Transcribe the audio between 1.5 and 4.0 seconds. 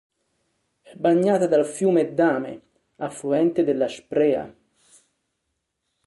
fiume Dahme, affluente della